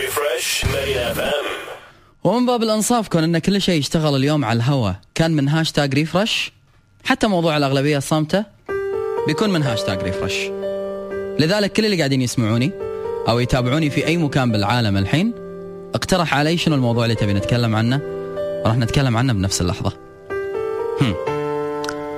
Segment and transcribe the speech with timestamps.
[0.00, 0.64] ريفرش
[2.24, 6.52] ومن باب الأنصاف كون إن كل شيء يشتغل اليوم على الهواء كان من هاشتاج Refresh.
[7.04, 8.44] حتى موضوع الأغلبية الصامتة
[9.26, 10.34] بيكون من هاشتاج Refresh.
[11.38, 12.70] لذلك كل اللي قاعدين يسمعوني
[13.28, 15.32] أو يتابعوني في أي مكان بالعالم الحين
[15.94, 18.00] اقترح علي شنو الموضوع اللي تبي نتكلم عنه؟
[18.66, 19.92] راح نتكلم عنه بنفس اللحظة.
[21.00, 21.14] هم.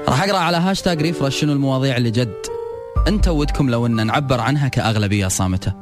[0.09, 2.46] راح أقرأ على هاشتاج Refresh شنو المواضيع اللي جد
[3.09, 5.73] أنت ودكم لو إن نعبر عنها كأغلبية صامتة.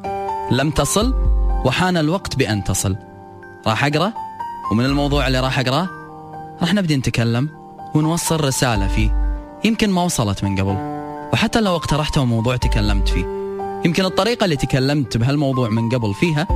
[0.51, 1.30] لم تصل
[1.65, 2.97] وحان الوقت بأن تصل.
[3.67, 4.13] راح أقرأ؟
[4.73, 5.89] ومن الموضوع اللي راح أقرأه؟
[6.61, 7.49] راح نبدي نتكلم
[7.95, 9.39] ونوصل رسالة فيه.
[9.65, 10.77] يمكن ما وصلت من قبل.
[11.33, 13.25] وحتى لو اقترحته موضوع تكلمت فيه.
[13.85, 16.47] يمكن الطريقة اللي تكلمت بهالموضوع من قبل فيها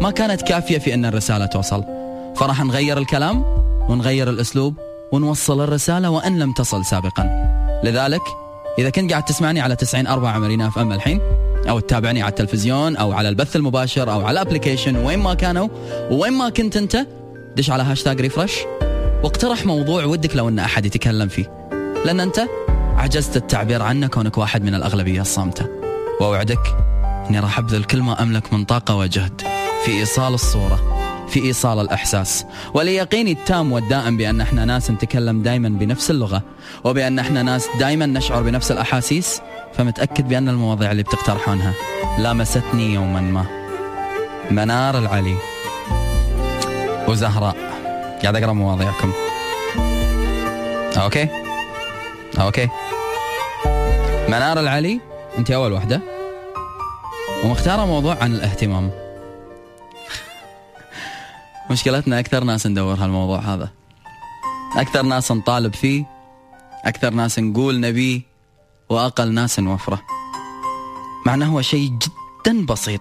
[0.00, 1.84] ما كانت كافية في أن الرسالة توصل.
[2.36, 3.44] فراح نغير الكلام
[3.88, 4.74] ونغير الأسلوب
[5.12, 7.24] ونوصل الرسالة وإن لم تصل سابقا.
[7.84, 8.22] لذلك
[8.78, 11.20] إذا كنت قاعد تسمعني على 90 4 مارينا FM الحين
[11.68, 15.68] أو تتابعني على التلفزيون أو على البث المباشر أو على ال application وين ما كانوا
[16.10, 17.06] وين ما كنت أنت
[17.56, 18.58] دش على هاشتاج Refresh
[19.24, 21.68] واقترح موضوع ودك لو إن أحد يتكلم فيه.
[22.04, 22.40] لأن أنت
[22.96, 25.66] عجزت التعبير عنه كونك واحد من الأغلبية الصامتة.
[26.20, 26.76] وأوعدك
[27.30, 29.40] إني راح أبذل كل ما أملك من طاقة وجهد
[29.84, 30.80] في إيصال الصورة
[31.28, 32.44] في إيصال الإحساس.
[32.74, 36.42] وليقيني التام والدائم بأن إحنا ناس نتكلم دائما بنفس اللغة
[36.84, 39.40] وبأن إحنا ناس دائما نشعر بنفس الأحاسيس
[39.76, 41.74] فمتأكد بأن المواضيع اللي بتقترحونها
[42.18, 43.46] لامستني يوما ما.
[44.50, 45.36] منار العلي.
[47.08, 47.56] وزهراء.
[48.22, 49.12] قاعد أقرأ مواضيعكم.
[50.96, 51.28] Okay؟
[52.40, 52.68] Okay.
[54.28, 55.00] منار العلي
[55.38, 56.00] أنت أول واحدة
[57.44, 58.90] ومختارة موضوع عن الاهتمام.
[61.70, 63.68] مشكلتنا أكثر ناس ندور هالموضوع هذا.
[64.76, 66.04] أكثر ناس نطالب فيه.
[66.84, 68.35] أكثر ناس نقول نبيه
[68.88, 70.02] وأقل ناس نوفره
[71.26, 73.00] مع انه هو شيء جدا بسيط.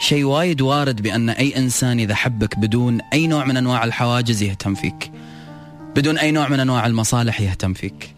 [0.00, 4.74] شيء وايد وارد بأن أي إنسان إذا حبك بدون أي نوع من أنواع الحواجز يهتم
[4.74, 5.12] فيك.
[5.96, 8.14] بدون أي نوع من أنواع المصالح يهتم فيك.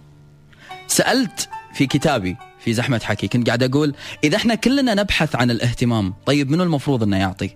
[0.87, 3.95] سألت في كتابي في زحمة حكي كنت قاعد أقول
[4.25, 7.51] إذا إحنا كلنا نبحث عن الاهتمام طيب منو المفروض إنه يعطي؟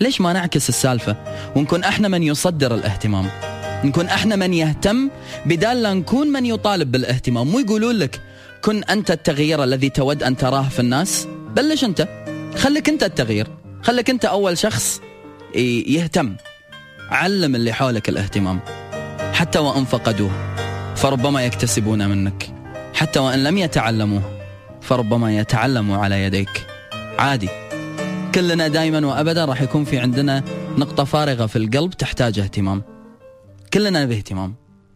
[0.00, 1.16] ليش ما نعكس السالفة
[1.56, 3.53] ونكون إحنا من يصدر الاهتمام؟
[3.84, 5.10] نكون إحنا من يهتم
[5.46, 7.48] بدال لا نكون من يطالب بالاهتمام.
[7.48, 8.20] مو يقولون لك
[8.62, 11.28] كن انت التغيير الذي تود ان تراه في الناس.
[11.56, 12.08] بلش انت.
[12.56, 13.46] خليك انت التغيير.
[13.82, 15.00] خليك انت اول شخص
[15.86, 16.36] يهتم.
[17.10, 18.60] علم اللي حولك الاهتمام.
[19.32, 20.30] حتى وان فقدوه
[20.96, 22.50] فربما يكتسبون منك.
[22.94, 24.22] حتى وان لم يتعلموه
[24.80, 26.66] فربما يتعلموا على يديك.
[27.18, 27.48] عادي.
[28.34, 30.42] كلنا دائما وابدا راح يكون في عندنا
[30.78, 32.93] نقطة فارغة في القلب تحتاج اهتمام.
[33.74, 34.54] كلنا نبي اهتمام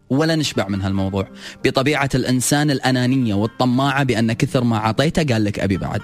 [0.09, 1.27] ولا نشبع من هالموضوع.
[1.63, 6.01] بطبيعة الإنسان الأنانية والطماعة بأن كثر ما اعطيته قال لك أبي بعد.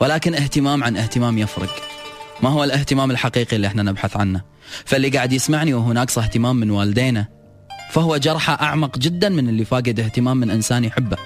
[0.00, 1.82] ولكن اهتمام عن اهتمام يفرق.
[2.42, 4.42] ما هو الاهتمام الحقيقي اللي إحنا نبحث عنه؟
[4.84, 7.26] فاللي قاعد يسمعني وهو ناقص اهتمام من والدينه
[7.90, 11.16] فهو جرحه أعمق جدا من اللي فاقد اهتمام من إنسان يحبه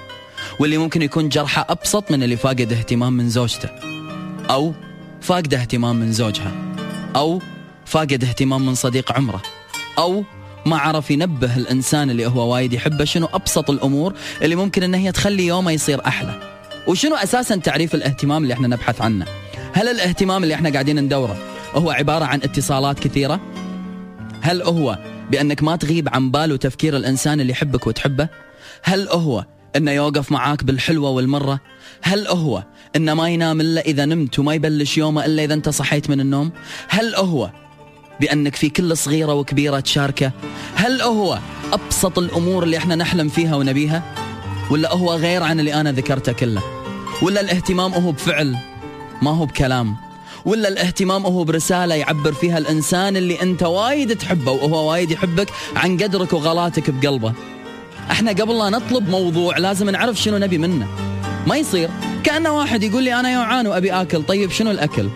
[0.61, 3.69] واللي ممكن يكون جرحه أبسط من اللي فاقد اهتمام من زوجته.
[4.51, 4.75] أو
[5.21, 6.53] فاقد اهتمام من زوجها.
[7.17, 7.43] أو
[7.85, 9.43] فاقد اهتمام من صديق عمره.
[9.99, 10.25] أو
[10.67, 15.13] ما عرف ينبه الإنسان اللي هو وايد يحبه شنو أبسط الأمور اللي ممكن ان هي
[15.13, 16.41] تخلي يومه يصير أحلى؟
[16.87, 19.27] وشنو أساسا تعريف الاهتمام اللي إحنا نبحث عنه؟
[19.73, 21.37] هل الاهتمام اللي إحنا قاعدين ندوره
[21.75, 23.41] هو عبارة عن اتصالات كثيرة؟
[24.41, 24.99] هل هو
[25.31, 28.29] بأنك ما تغيب عن بال وتفكير الإنسان اللي يحبك وتحبه؟
[28.83, 29.45] هل هو
[29.77, 31.61] إنه يوقف معاك بالحلوة والمرة؟
[32.03, 32.65] هل هو
[32.97, 36.53] إنه ما ينام إلا إذا نمت وما يبلش يومه إلا إذا أنت صحيت من النوم؟
[36.89, 37.51] هل هو
[38.21, 40.33] بأنك في كل صغيرة وكبيرة تشاركه.
[40.75, 41.39] هل هو
[41.73, 44.03] أبسط الأمور اللي إحنا نحلم فيها ونبيها؟
[44.71, 46.63] ولا هو غير عن اللي أنا ذكرته كله؟
[47.23, 48.57] ولا الاهتمام هو بفعل
[49.23, 49.97] ما هو بكلام؟
[50.45, 55.97] ولا الاهتمام هو برسالة يعبر فيها الإنسان اللي أنت وايد تحبه وهو وايد يحبك عن
[55.97, 57.33] قدرك وغلاتك بقلبه؟
[58.11, 60.87] إحنا قبل لا نطلب موضوع لازم نعرف شنو نبي منه.
[61.47, 61.91] ما يصير.
[62.25, 64.23] كأنه واحد يقول لي أنا جوعان وأبي آكل.
[64.23, 65.09] طيب شنو الأكل؟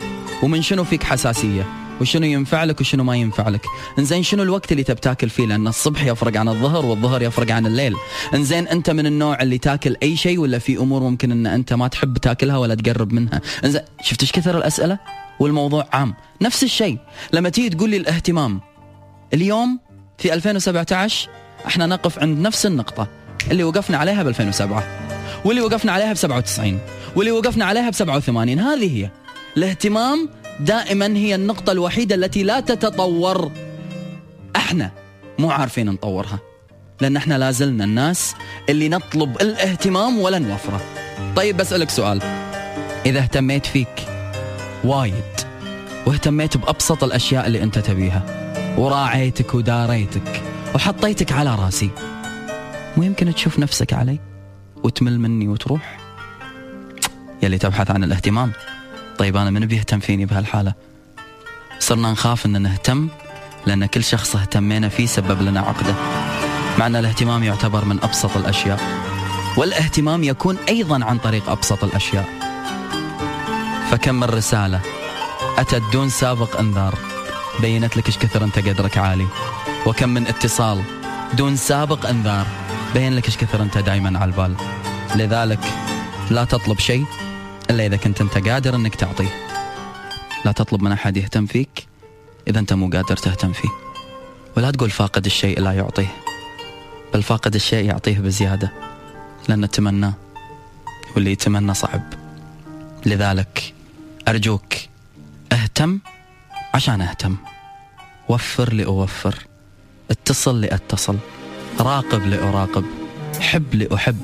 [0.43, 3.67] ومن شنو فيك حساسية؟ وشنو ينفع لك وشنو ما ينفع لك.
[3.99, 7.95] إنزين شنو الوقت اللي تبتاكل فيه؟ لأن الصبح يفرق عن الظهر والظهر يفرق عن الليل.
[8.35, 11.89] إنزين أنت من النوع اللي تاكل أي شيء ولا في أمور ممكن إن أنت ما
[11.89, 14.99] تحب تاكلها ولا تقرب منها؟ إنزين شفت إيش كثر الأسئلة؟
[15.41, 16.15] والموضوع عام.
[16.43, 16.99] نفس الشيء.
[17.33, 18.61] لما تيجي تقول لي الاهتمام.
[19.35, 19.81] اليوم
[20.19, 21.29] في 2017
[21.67, 23.09] إحنا نقف عند نفس النقطة.
[23.51, 24.85] اللي وقفنا عليها ب 2007
[25.45, 26.79] واللي وقفنا عليها ب 97
[27.17, 29.11] واللي وقفنا عليها ب 87 هذه هي.
[29.57, 30.29] الاهتمام
[30.61, 33.51] دائما هي النقطة الوحيدة التي لا تتطور.
[34.57, 34.91] إحنا
[35.39, 36.39] مو عارفين نطورها
[37.01, 38.35] لأن إحنا لازلنا الناس
[38.69, 40.81] اللي نطلب الاهتمام ولا نوفره
[41.37, 42.23] طيب بسألك سؤال.
[43.07, 44.07] إذا اهتميت فيك
[44.85, 45.25] وايد
[46.07, 48.23] واهتميت بأبسط الأشياء اللي أنت تبيها
[48.79, 50.43] وراعيتك وداريتك
[50.75, 51.91] وحطيتك على راسي
[52.97, 54.19] مو يمكن تشوف نفسك علي
[54.85, 55.99] وتمل مني وتروح؟
[57.43, 58.53] يلي تبحث عن الاهتمام.
[59.19, 60.75] طيب أنا من بيهتم فيني بهالحالة.
[61.79, 63.09] صرنا نخاف أن نهتم
[63.67, 65.95] لأن كل شخص اهتمينا فيه سبب لنا عقدة.
[66.79, 68.81] مع أن الاهتمام يعتبر من أبسط الأشياء
[69.57, 72.29] والاهتمام يكون أيضا عن طريق أبسط الأشياء.
[73.91, 74.81] فكم من رسالة
[75.59, 76.99] أتت دون سابق أنذار
[77.61, 79.27] بينت لك إيش كثر أنت قدرك عالي.
[79.87, 80.83] وكم من اتصال
[81.35, 82.47] دون سابق أنذار
[82.95, 84.55] بين لك إيش كثر أنت دايما على البال.
[85.15, 85.61] لذلك
[86.31, 87.05] لا تطلب شيء
[87.71, 89.47] إلا إذا كنت أنت قادر أنك تعطيه
[90.45, 91.87] لا تطلب من أحد يهتم فيك
[92.49, 93.69] إذا أنت مو قادر تهتم فيه.
[94.57, 96.17] ولا تقول فاقد الشيء لا يعطيه
[97.15, 98.73] بل فاقد الشيء يعطيه بزيادة
[99.49, 100.13] لأن تمناه
[101.15, 102.03] واللي يتمنى صعب.
[103.07, 103.75] لذلك
[104.29, 104.75] أرجوك
[105.53, 105.99] اهتم
[106.75, 107.37] عشان اهتم.
[108.29, 109.47] وفر لأوفر
[110.11, 111.17] اتصل لأتصل
[111.81, 112.85] راقب لأراقب
[113.41, 114.21] حب لأحب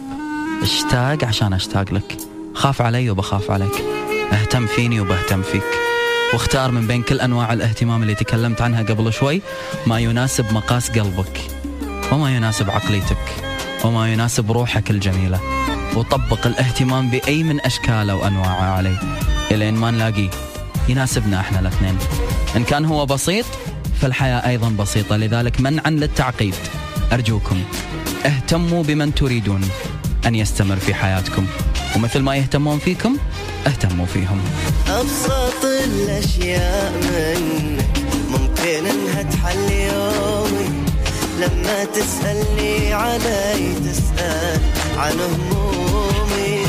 [0.62, 2.16] اشتاق عشان اشتاق لك.
[2.54, 3.84] خاف علي وبخاف عليك.
[4.32, 5.62] اهتم فيني وبهتم فيك.
[6.32, 9.42] واختار من بين كل أنواع الاهتمام اللي تكلمت عنها قبل شوي.
[9.86, 11.40] ما يناسب مقاس قلبك
[12.12, 13.34] وما يناسب عقليتك
[13.84, 15.40] وما يناسب روحك الجميلة.
[15.96, 19.00] وطبق الاهتمام بأي من اشكاله وانواعه عليه
[19.50, 20.30] إلين ما نلاقيه
[20.88, 21.98] يناسبنا إحنا الاثنين.
[22.56, 23.46] إن كان هو بسيط
[24.00, 25.16] فالحياة أيضا بسيطة.
[25.16, 26.54] لذلك منعا للتعقيد.
[27.12, 27.62] أرجوكم
[28.26, 29.68] اهتموا بمن تريدون
[30.26, 31.46] أن يستمر في حياتكم.
[31.96, 33.16] ومثل ما يهتمون فيكم
[33.66, 34.40] اهتموا فيهم.
[34.88, 37.84] أبسط الأشياء منك
[38.30, 40.68] ممكن إنها تحل يومي.
[41.40, 44.60] لما تسألني علي تسأل
[44.98, 46.66] عن همومي.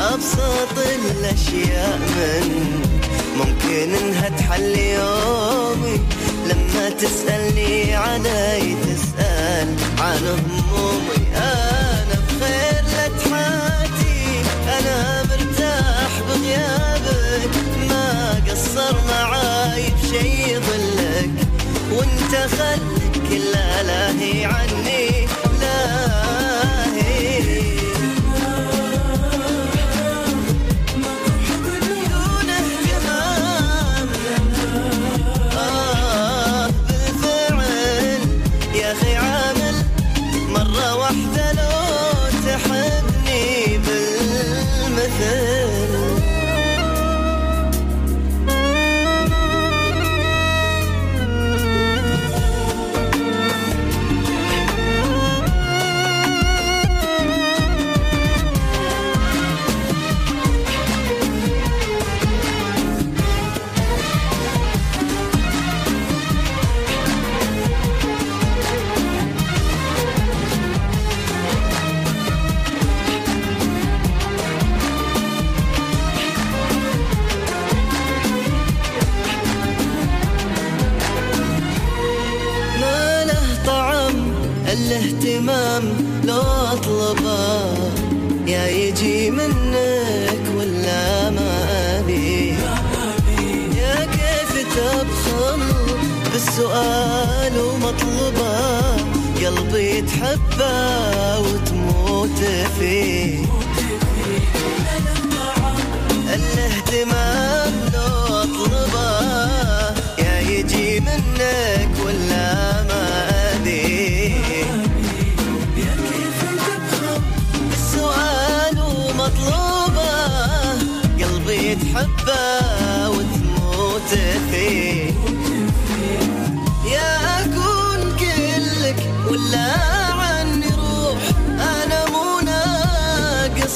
[0.00, 2.88] أبسط الأشياء منك
[3.36, 6.00] ممكن إنها تحل يومي.
[6.46, 11.21] لما تسألني علي تسأل عن همومي.
[22.58, 23.52] خلك كل
[23.86, 24.71] لاهي عني
[84.82, 85.82] الاهتمام
[86.24, 86.40] لو
[86.72, 87.74] أطلبه
[88.46, 91.50] يا يجي منك ولا ما
[92.00, 92.48] أبي؟
[93.78, 95.60] يا كيف تبخل
[96.32, 98.82] بالسؤال ومطلبه
[99.46, 102.38] قلبي تحبه وتموت
[102.78, 103.38] فيه.
[106.34, 109.20] الاهتمام لو أطلبه
[110.18, 112.21] يا يجي منك ولا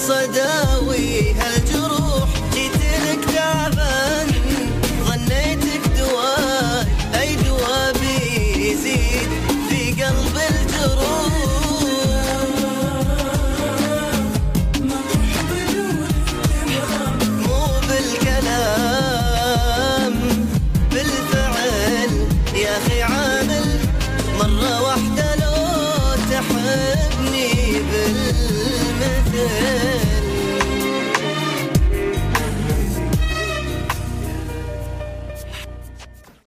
[0.07, 1.35] ناقص اداوي